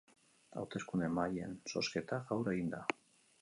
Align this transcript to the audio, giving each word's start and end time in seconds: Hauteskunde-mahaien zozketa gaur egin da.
Hauteskunde-mahaien 0.61 1.53
zozketa 1.75 2.21
gaur 2.33 2.51
egin 2.55 2.73
da. 2.75 2.83